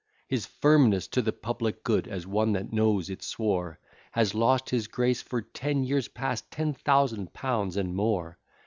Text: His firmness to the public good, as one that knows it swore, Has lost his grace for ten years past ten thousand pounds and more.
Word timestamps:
His 0.27 0.47
firmness 0.47 1.05
to 1.09 1.21
the 1.21 1.31
public 1.31 1.83
good, 1.83 2.07
as 2.07 2.25
one 2.25 2.53
that 2.53 2.73
knows 2.73 3.07
it 3.11 3.21
swore, 3.21 3.77
Has 4.13 4.33
lost 4.33 4.71
his 4.71 4.87
grace 4.87 5.21
for 5.21 5.43
ten 5.43 5.83
years 5.83 6.07
past 6.07 6.49
ten 6.49 6.73
thousand 6.73 7.33
pounds 7.33 7.77
and 7.77 7.93
more. 7.95 8.39